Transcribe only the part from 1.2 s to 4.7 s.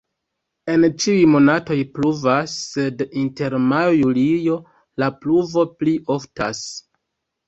monatoj pluvas, sed inter majo-julio